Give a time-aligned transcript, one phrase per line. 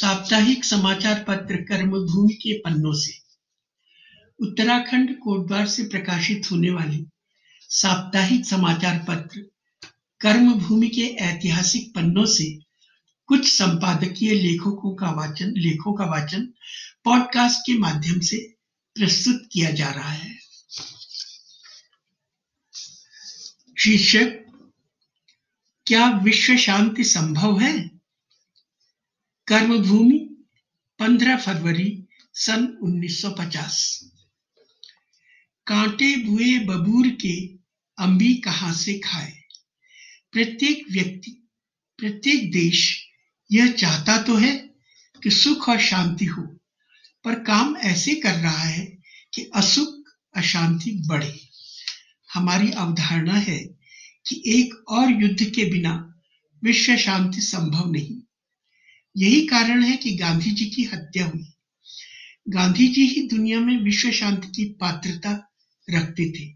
[0.00, 3.12] साप्ताहिक समाचार पत्र कर्मभूमि के पन्नों से।
[4.40, 7.06] उत्तराखंड कोटद्वार से प्रकाशित होने वाली
[7.60, 9.40] साप्ताहिक समाचार पत्र
[10.20, 12.58] कर्मभूमि के ऐतिहासिक पन्नों से
[13.26, 16.46] कुछ संपादकीय लेखकों का वाचन लेखों का वाचन
[17.04, 18.54] पॉडकास्ट के माध्यम से
[18.94, 20.38] प्रस्तुत किया जा रहा है।
[23.78, 24.44] शीर्षक,
[25.86, 27.99] क्या विश्व शांति संभव है?
[29.50, 30.44] कर्मभूमि
[30.98, 34.04] 15 फरवरी सन 1950
[35.66, 37.46] कांटे बुए बबूर के
[37.98, 39.32] अंबी कहाँ से खाए?
[40.32, 41.48] प्रत्येक व्यक्ति,
[41.98, 43.06] प्रत्येक देश
[43.52, 44.56] यह चाहता तो है
[45.22, 46.42] कि सुख और शांति हो,
[47.24, 48.98] पर काम ऐसे कर रहा है
[49.34, 51.40] कि असुख, अशांति बढ़े।
[52.34, 53.64] हमारी अवधारणा है
[54.28, 56.14] कि एक और युद्ध के बिना
[56.64, 58.19] विश्व शांति संभव नहीं।
[59.20, 61.52] यही कारण है कि गांधी जी की हत्या हुई।
[62.48, 65.52] गांधी जी ही दुनिया में विश्व शांति की पात्रता
[65.90, 66.54] रखते थे।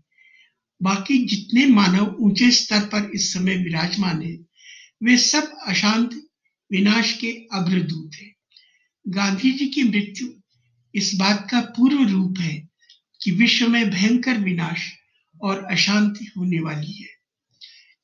[0.83, 4.39] बाकी जितने मानव ऊँचे स्तर पर इस समय विराजमान है,
[5.03, 6.27] वे सब अशांत,
[6.73, 8.35] विनाश के अग्रदूत हैं।
[9.09, 10.29] गांधी जी की मृत्यु
[10.95, 12.69] इस बात का पूर्व रूप है
[13.23, 14.92] कि विश्व में भयंकर विनाश
[15.41, 17.09] और अशांति होने वाली है।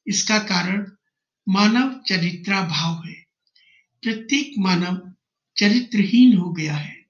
[0.06, 0.86] इसका कारण
[1.48, 3.19] मानव चरित्रा भाव है।
[4.02, 5.12] प्रत्येक मानव
[5.56, 7.06] चरित्रहीन हो गया है।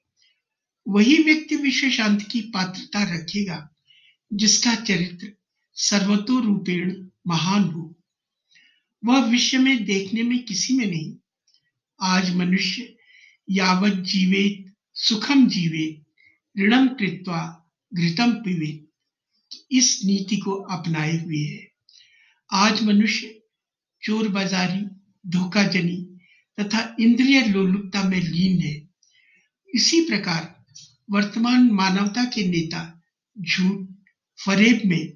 [0.89, 3.75] वही व्यक्ति विश्व शांति की पात्रता रखेगा,
[4.33, 5.33] जिसका चरित्र
[5.75, 7.97] सर्वतोरूपेण महान हो।
[9.05, 11.17] वह विश्व में देखने में किसी में नहीं,
[12.01, 12.97] आज मनुष्य
[13.51, 16.07] यावत जीवेत, सुखम जीवेत,
[16.59, 18.87] ऋणम कृत्वा घृतम पीवेत
[19.71, 21.73] इस नीति को अपनाए हुए है।
[22.53, 23.43] आज मनुष्य
[24.03, 24.83] चोर बाजारी,
[25.31, 26.10] धोखाजनी
[26.61, 28.89] तथा इंद्रिय लोलुपता में लीन है।
[29.75, 30.65] इसी प्रकार
[31.11, 33.03] वर्तमान मानवता के नेता
[33.39, 33.89] झूठ,
[34.47, 35.13] फरेब में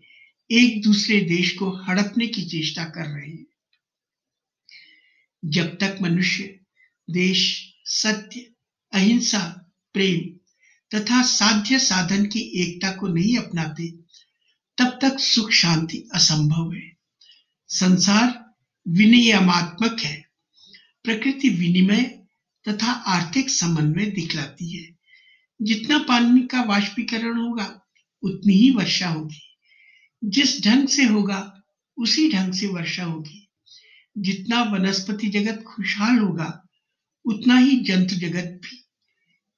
[0.50, 3.46] एक दूसरे देश को हड़पने की चेष्टा कर रहे हैं।
[5.44, 6.60] जब तक मनुष्य,
[7.10, 8.50] देश, सत्य,
[8.92, 10.40] अहिंसा, प्रेम
[10.94, 13.88] तथा साध्य साधन की एकता को नहीं अपनाते,
[14.78, 16.96] तब तक सुख, शांति असंभव है।
[17.68, 18.54] संसार
[18.88, 20.23] विनियमात्मक है।
[21.04, 22.02] प्रकृति विनिमय
[22.68, 24.96] तथा आर्थिक समन्वय दिखलाती है।
[25.62, 27.86] जितना पानी का वाष्पीकरण होगा,
[28.22, 29.56] उतनी ही वर्षा होगी।
[30.24, 31.62] जिस ढंग से होगा,
[31.96, 33.48] उसी ढंग से वर्षा होगी।
[34.18, 36.66] जितना वनस्पति जगत खुशहाल होगा,
[37.24, 38.84] उतना ही जंतु जगत भी।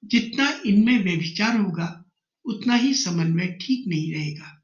[0.05, 2.03] जितना इनमें व्यभिचार होगा,
[2.45, 4.63] उतना ही समन्वय ठीक नहीं रहेगा।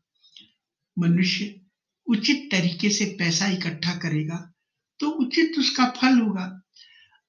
[0.99, 1.61] मनुष्य
[2.07, 4.53] उचित तरीके से पैसा इकट्ठा करेगा
[4.99, 6.62] तो उचित उसका फल होगा।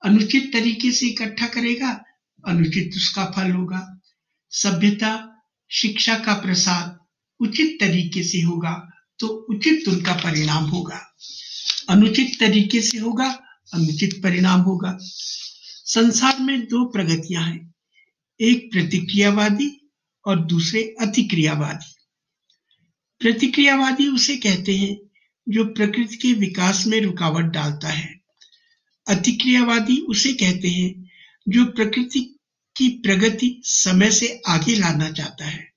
[0.04, 1.90] अनुचित तरीके से इकट्ठा करेगा,
[2.44, 4.00] अनुचित उसका फल होगा।
[4.52, 5.30] सभ्यता,
[5.70, 6.98] शिक्षा का प्रसार
[7.40, 8.72] उचित तरीके से होगा
[9.20, 11.00] तो उचित उनका परिणाम होगा।
[11.88, 13.28] अनुचित तरीके से होगा,
[13.74, 17.74] अनुचित परिणाम होगा। संसार में दो प्रगतियाँ हैं,
[18.40, 19.70] एक प्रतिक्रियावादी
[20.26, 21.94] और दूसरे अतिक्रियावादी।
[23.20, 24.96] प्रतिक्रियावादी उसे कहते हैं
[25.48, 28.23] जो प्रकृति के विकास में रुकावट डालता है।
[29.08, 31.10] अतिक्रियावादी उसे कहते हैं,
[31.48, 32.20] जो प्रकृति
[32.76, 35.70] की प्रगति समय से आगे लाना चाहता है।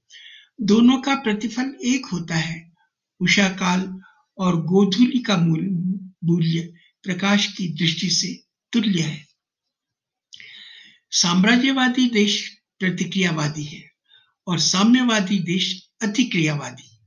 [0.61, 2.73] दोनों का प्रतिफल एक होता है
[3.19, 4.01] उषा काल
[4.37, 6.73] और गोधूली का मूल्य
[7.03, 8.43] प्रकाश की दृष्टि से
[8.73, 9.27] तुल्य है।
[11.11, 13.83] साम्राज्यवादी देश प्रतिक्रियावादी है
[14.47, 16.99] और साम्यवादी देश अतिक्रियावादी।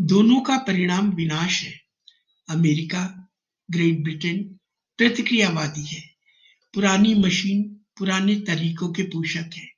[0.00, 1.80] दोनों का परिणाम विनाश है।
[2.48, 3.28] अमेरिका,
[3.70, 4.59] ग्रेट ब्रिटेन
[5.00, 6.10] प्रतिक्रियावादी है।
[6.74, 9.68] पुरानी मशीन, पुराने तरीकों के पोषक है।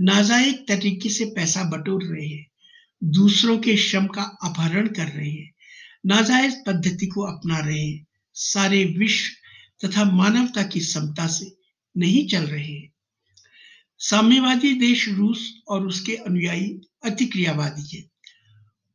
[0.00, 2.46] नाजायक तरीके से पैसा बटोर रहे हैं।
[3.04, 5.54] दूसरों के श्रम का अपहरण कर रहे हैं।
[6.06, 9.32] नाजायज पद्धति को अपना रहे हैं। सारे विश्व
[9.86, 11.56] तथा मानवता की समता से
[11.96, 12.92] नहीं चल रहे हैं।
[13.98, 18.04] साम्यवादी देश रूस और उसके अनुयायी अतिक्रियावादी है।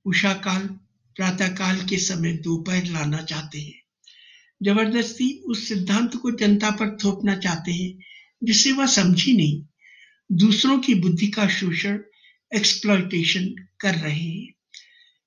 [0.05, 0.67] उषा काल
[1.15, 3.81] प्रातः काल के समय दोपहर लाना चाहते हैं।
[4.63, 7.99] ज़बरदस्ती उस सिद्धांत को जनता पर थोपना चाहते हैं,
[8.43, 9.63] जिसे वह समझी नहीं।
[10.31, 11.99] दूसरों की बुद्धि का शोषण
[12.55, 14.53] एक्सप्लॉयटेशन कर रहे हैं।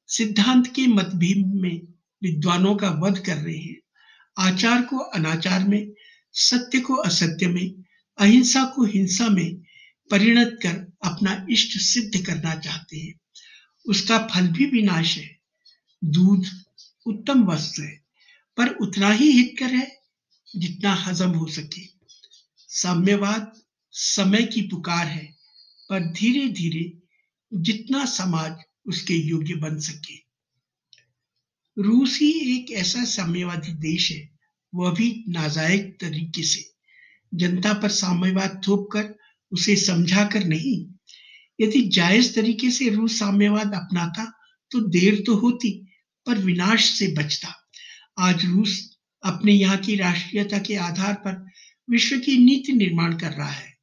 [0.06, 1.81] सिद्धांत के मतभेद में
[2.23, 3.81] विद्वानों का वध कर रहे हैं।
[4.38, 5.93] आचार को अनाचार में,
[6.32, 7.82] सत्य को असत्य में,
[8.19, 9.55] अहिंसा को हिंसा में
[10.11, 13.14] परिणत कर अपना इष्ट सिद्ध करना चाहते हैं।
[13.87, 15.38] उसका फल भी विनाश है।
[16.05, 16.46] दूध
[17.06, 18.01] उत्तम वस्त्र है।
[18.56, 20.00] पर उतना ही हितकर है
[20.56, 21.81] जितना हजम हो सके।
[22.58, 23.52] साम्यवाद
[23.90, 25.34] समय की पुकार है,
[25.90, 27.02] पर धीरे धीरे
[27.54, 28.56] जितना समाज
[28.87, 30.14] उसके योग्य बन सके।
[31.78, 34.31] रूस ही एक ऐसा साम्यवादी देश है,
[34.75, 36.72] वह भी नाजायक तरीके से।
[37.34, 39.14] जनता पर साम्यवाद थोप कर
[39.52, 40.87] उसे समझा कर नहीं,
[41.60, 44.25] यदि जायज़ तरीके से रूस साम्यवाद अपनाता
[44.70, 45.87] तो देर तो होती,
[46.26, 47.62] पर विनाश से बचता।
[48.19, 51.47] आज रूस अपने यहाँ की राष्ट्रीयता के आधार पर
[51.91, 53.75] विश्व की नीति निर्माण कर रहा है।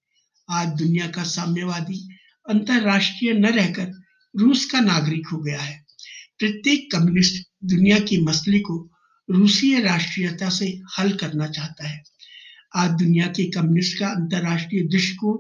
[0.50, 2.10] आज दुनिया का साम्यवादी
[2.50, 4.02] अंतरराष्ट्रीय न रहकर
[4.36, 5.86] रूस का नागरिक हो गया है।
[6.40, 8.92] प्रत्येक कम्युनिस्ट दुनिया की मसले को
[9.30, 12.04] रूसीय राष्ट्रीयता से हल करना चाहता है।
[12.76, 15.38] आज दुनिया के कम्युनिस्ट का अंतरराष्ट्रीय दृष्टिकोण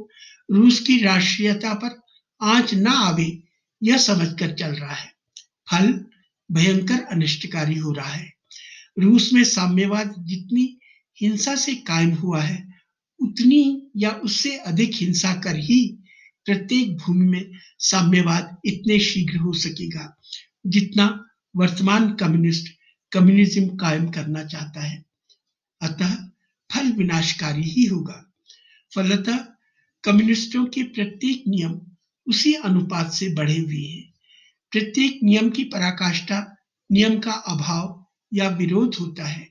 [0.55, 2.01] रूस की राष्ट्रीयता पर
[2.41, 3.43] आँच न आवे,
[3.83, 5.13] यह समझकर चल रहा है।
[5.71, 6.05] फल
[6.51, 8.38] भयंकर अनिष्टकारी हो रहा है।
[8.99, 10.79] रूस में साम्यवाद जितनी
[11.21, 12.73] हिंसा से कायम हुआ है,
[13.19, 15.97] उतनी या उससे अधिक हिंसा कर ही
[16.45, 20.17] प्रत्येक भूमि में साम्यवाद इतने शीघ्र हो सकेगा
[20.67, 21.25] जितना
[21.55, 22.73] वर्तमान कम्युनिस्ट,
[23.11, 25.05] कम्युनिज्म कायम करना चाहता है।
[25.81, 26.15] अतः
[26.71, 28.33] फल विनाशकारी ही होगा।
[28.95, 29.37] फलतः
[30.03, 31.81] कम्युनिस्टों के प्रत्येक नियम
[32.27, 34.13] उसी अनुपात से बढ़े हुए हैं।
[34.71, 36.55] प्रत्येक नियम की पराकाष्ठा,
[36.91, 37.98] नियम का अभाव
[38.33, 39.49] या विरोध होता है।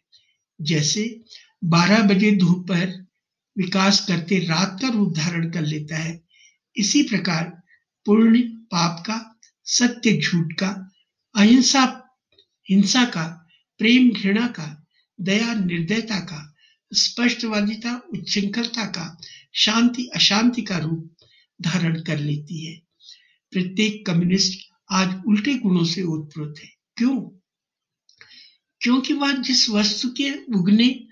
[0.60, 1.24] जैसे
[1.64, 3.06] 12 बजे दोपहर
[3.58, 6.24] विकास करते रात का रूप धारण कर लेता है।
[6.76, 7.62] इसी प्रकार,
[8.06, 10.90] पूर्ण पाप का, सत्य झूठ का,
[11.36, 12.16] अहिंसा,
[12.70, 13.46] हिंसा का,
[13.78, 14.86] प्रेम घृणा का,
[15.20, 16.54] दया निर्दयता का,
[16.94, 19.20] स्पष्टवादिता, उच्छृंखलता का,
[19.54, 21.14] शांति अशांति का रूप
[21.62, 22.82] धारण कर लेती है।
[23.52, 24.58] प्रत्येक कम्युनिस्ट
[24.90, 27.37] आज उल्टे गुणों से उत्प्रोत है। क्यों?
[28.80, 31.04] क्योंकि वह जिस वस्तु के उगने,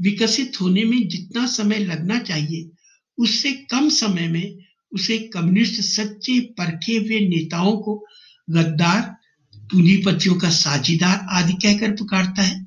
[0.00, 2.70] विकसित होने में जितना समय लगना चाहिए,
[3.18, 4.58] उससे कम समय में
[4.92, 8.06] उसे कम्युनिस्ट सच्चे परखे हुए नेताओं को
[8.50, 9.16] गद्दार,
[9.56, 12.66] पूंजीपतियों का साझीदार आदि कहकर पुकारता है।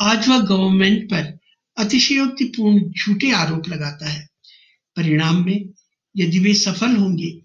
[0.00, 1.38] आज वह गवर्नमेंट पर
[1.76, 4.28] अतिशयोक्तिपूर्ण झूठे आरोप लगाता है।
[4.96, 5.68] परिणाम में
[6.16, 7.42] यदि वे सफल होंगे,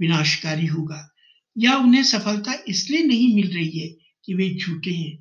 [0.00, 1.14] विनाशकारी होगा,
[1.58, 3.88] या उन्हें सफलता इसलिए नहीं मिल रही है
[4.24, 5.18] कि वे झूठे हैं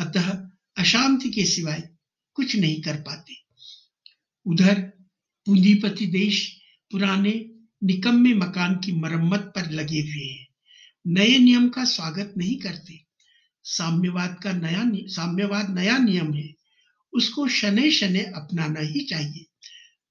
[0.00, 1.88] अतः अशांति के सिवाय
[2.34, 3.34] कुछ नहीं कर पाते।
[4.46, 4.80] उधर
[5.46, 6.60] पूंजीपति देश
[6.90, 7.50] पुराने
[7.84, 10.46] निकम्मे मकान की मरम्मत पर लगे हुए हैं।
[11.06, 13.06] नए नियम का स्वागत नहीं करते।
[13.64, 16.54] साम्यवाद का नया साम्यवाद नया नियम है।
[17.12, 19.46] उसको शने शने अपनाना ही चाहिए।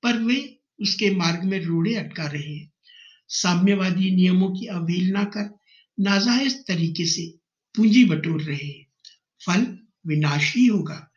[0.03, 2.71] पर वे उसके मार्ग में रोड़े अटका रहे हैं।
[3.27, 5.57] साम्यवादी नियमों की अवहेलना कर
[5.99, 7.33] नाजायज तरीके से
[7.75, 8.88] पूंजी बटोर रहे हैं।
[9.45, 11.11] फल विनाशी होगा।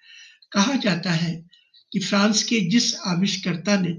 [0.53, 1.49] कहा जाता है
[1.93, 3.93] कि फ्रांस के जिस आविष्कर्ता ने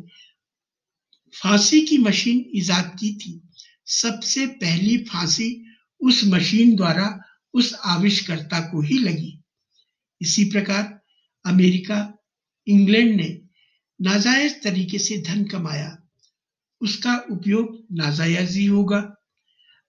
[1.42, 3.50] फांसी की मशीन ईजाद की थी,
[3.86, 5.66] सबसे पहली फांसी
[6.02, 7.20] उस मशीन द्वारा
[7.54, 9.44] उस आविष्कर्ता को ही लगी।
[10.22, 11.02] इसी प्रकार
[11.46, 12.18] अमेरिका,
[12.68, 13.42] इंग्लैंड ने
[14.02, 15.98] नाजायज तरीके से धन कमाया।
[16.82, 19.16] उसका उपयोग नाजायज ही होगा।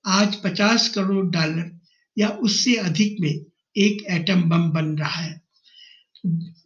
[0.07, 1.81] आज 50 करोड़ डॉलर
[2.19, 3.45] या उससे अधिक में
[3.77, 5.41] एक एटम बम बन रहा है।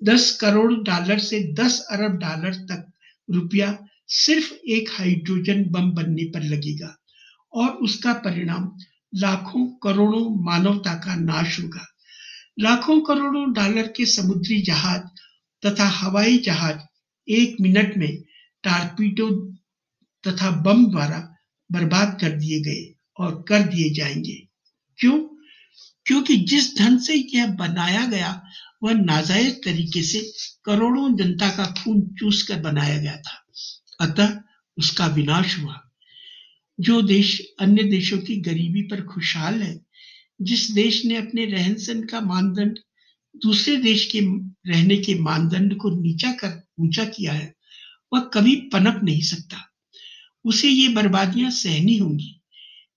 [0.05, 2.93] 10 करोड़ डॉलर से 10 अरब डॉलर तक
[3.31, 6.97] रुपया सिर्फ़ एक हाइड्रोजन बम बनने पर लगेगा
[7.53, 8.77] और उसका परिणाम
[9.15, 11.87] लाखों करोड़ों मानवता का नाश होगा।
[12.59, 15.03] लाखों करोड़ों डॉलर के समुद्री जहाज़
[15.67, 16.79] तथा हवाई जहाज़
[17.29, 18.23] एक मिनट में
[18.65, 19.31] टारपीडो
[20.27, 21.35] तथा बम द्वारा
[21.73, 24.49] बर्बाद कर दिए गए और कर दिए जाएँगे।
[24.99, 25.38] क्यों?
[26.09, 28.45] क्योंकि जिस धन से यह बनाया गया,
[28.83, 30.33] वह नाजायज तरीके से
[30.65, 33.47] करोड़ों जनता का खून चूस कर बनाया गया था।
[34.01, 34.41] अतः
[34.79, 35.91] उसका विनाश हुआ।
[36.81, 39.81] जो देश अन्य देशों की गरीबी पर खुशहाल है,
[40.43, 42.79] जिस देश ने अपने रहन सहन का मानदंड,
[43.37, 44.21] दूसरे देश के
[44.73, 47.55] रहने के मानदंड को नीचा कर, ऊँचा किया है,
[48.13, 49.57] वह कभी पनप नहीं सकता।
[50.45, 52.41] उसे ये बर्बादियाँ सहनी होंगी,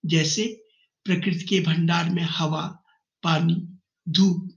[0.06, 0.64] जैसे
[1.04, 2.78] प्रकृति के भंडार में हवा
[3.22, 4.50] पानी, धूप,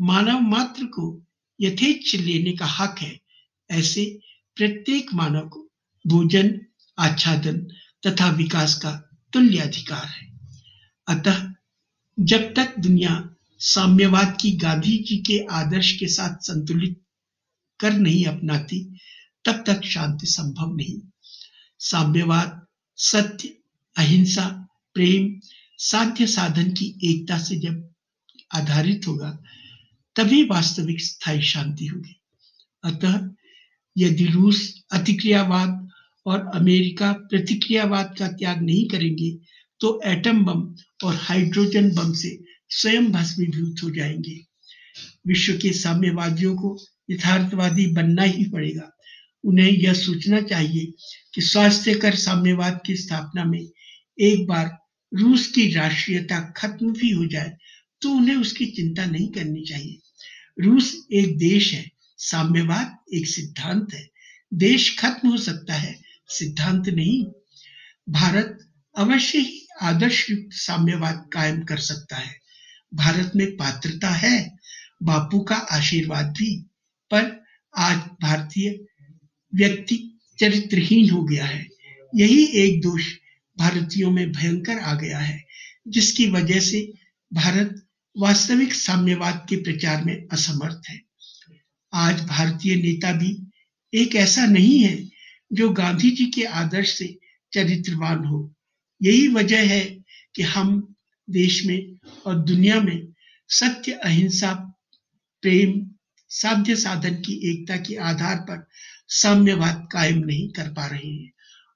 [0.00, 1.22] मानव मात्र को
[1.60, 3.20] यथेच्छ लेने का हक है।
[3.70, 4.18] ऐसे
[4.56, 5.70] प्रत्येक मानव को
[6.06, 6.60] भोजन,
[6.98, 7.58] आच्छादन
[8.06, 10.40] तथा विकास का तुल्य अधिकार है।
[11.08, 11.52] अतः
[12.20, 17.02] जब तक दुनिया साम्यवाद की गांधी जी के आदर्श के साथ संतुलित
[17.80, 18.98] कर नहीं अपनाती,
[19.44, 21.00] तब तक शांति संभव नहीं।
[21.78, 23.58] साम्यवाद, सत्य,
[23.96, 25.40] अहिंसा, प्रेम,
[25.78, 27.90] साध्य साधन की एकता से जब
[28.50, 29.30] आधारित होगा,
[30.16, 32.14] तभी वास्तविक स्थायी शांति होगी।
[32.84, 33.28] अतः
[33.96, 35.88] यदि रूस अतिक्रियावाद
[36.26, 39.30] और अमेरिका प्रतिक्रियावाद का त्याग नहीं करेंगे
[39.80, 40.74] तो एटम बम
[41.04, 42.38] और हाइड्रोजन बम से
[42.68, 44.38] स्वयं भस्मीभूत हो जाएँगे।
[45.26, 46.76] विश्व के साम्यवादियों को
[47.10, 48.90] यथार्थवादी बनना ही पड़ेगा।
[49.44, 50.92] उन्हें यह सोचना चाहिए
[51.34, 53.66] कि स्वास्थ्य कर साम्यवाद की स्थापना में
[54.20, 54.76] एक बार
[55.12, 57.56] रूस की राष्ट्रीयता खत्म भी हो जाए
[58.00, 59.98] तो उन्हें उसकी चिंता नहीं करनी चाहिए।
[60.60, 64.08] रूस एक देश है, साम्यवाद एक सिद्धांत है।
[64.54, 67.24] देश खत्म हो सकता है, सिद्धांत नहीं।
[68.08, 68.58] भारत
[68.96, 72.40] अवश्य ही आदर्श युक्त साम्यवाद कायम कर सकता है।
[72.94, 74.56] भारत में पात्रता है,
[75.02, 76.60] बापू का आशीर्वाद भी।
[77.10, 77.44] पर
[77.76, 78.84] आज भारतीय
[79.54, 81.68] व्यक्ति चरित्रहीन हो गया है।
[82.14, 83.06] यही एक दोष
[83.58, 85.44] भारतीयों में भयंकर आ गया है,
[85.88, 86.92] जिसकी वजह से
[87.32, 87.77] भारत
[88.18, 91.00] वास्तविक साम्यवाद के प्रचार में असमर्थ है।
[91.94, 93.46] आज भारतीय नेता भी
[93.94, 95.10] एक ऐसा नहीं है
[95.52, 97.18] जो गांधी जी के आदर्श से
[97.52, 98.54] चरित्रवान हो।
[99.02, 100.94] यही वजह है कि हम
[101.30, 101.96] देश में
[102.26, 103.12] और दुनिया में
[103.48, 104.54] सत्य, अहिंसा,
[105.42, 105.90] प्रेम,
[106.28, 108.68] साध्य साधन की एकता के आधार पर
[109.08, 111.32] साम्यवाद कायम नहीं कर पा रहे हैं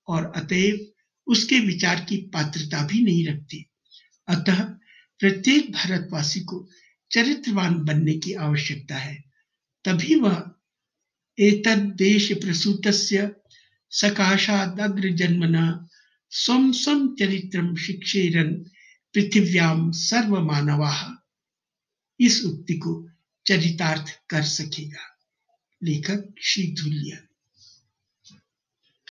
[0.08, 0.86] और अतएव
[1.26, 3.66] उसके विचार की पात्रता भी नहीं रखती।
[4.28, 4.74] अतः
[5.22, 6.68] प्रत्येक भारतवासी को
[7.12, 9.24] चरित्रवान बनने की आवश्यकता है।
[9.84, 10.50] तभी वह
[11.38, 13.36] एतद देश प्रसूतस्य
[13.90, 15.88] सकाशादग्र जन्मना
[16.30, 18.52] स्वम स्वम चरित्रम शिक्षेरन
[19.14, 21.24] पृथिव्याम सर्व मानवा
[22.20, 23.08] इस उक्ति को
[23.46, 25.18] चरितार्थ कर सकेगा।
[25.82, 27.31] लेखक श्री धुलिया।